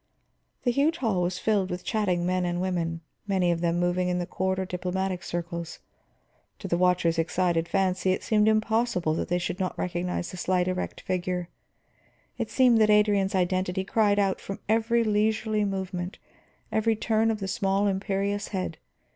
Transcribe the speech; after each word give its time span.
The 0.63 0.71
huge 0.71 0.97
hall 0.97 1.21
was 1.21 1.37
filled 1.37 1.69
with 1.69 1.83
chatting 1.83 2.25
men 2.25 2.43
and 2.43 2.59
women, 2.59 3.01
many 3.27 3.51
of 3.51 3.61
them 3.61 3.79
moving 3.79 4.09
in 4.09 4.17
the 4.17 4.25
court 4.25 4.57
or 4.57 4.65
diplomatic 4.65 5.21
circles; 5.21 5.77
to 6.57 6.67
the 6.67 6.75
watcher's 6.75 7.19
excited 7.19 7.67
fancy 7.67 8.11
it 8.11 8.23
seemed 8.23 8.47
impossible 8.47 9.13
that 9.13 9.27
they 9.27 9.37
should 9.37 9.59
not 9.59 9.77
recognize 9.77 10.31
the 10.31 10.37
slight, 10.37 10.67
erect 10.67 11.01
figure; 11.01 11.49
it 12.39 12.49
seemed 12.49 12.81
that 12.81 12.89
Adrian's 12.89 13.35
identity 13.35 13.83
cried 13.83 14.17
out 14.17 14.41
from 14.41 14.59
every 14.67 15.03
leisurely 15.03 15.63
movement, 15.63 16.17
every 16.71 16.95
turn 16.95 17.29
of 17.29 17.39
the 17.39 17.47
small 17.47 17.85
imperious 17.85 18.47
head. 18.47 18.79